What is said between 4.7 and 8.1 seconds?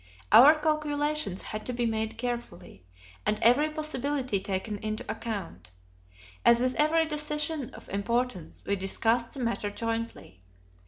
into account. As with every decision of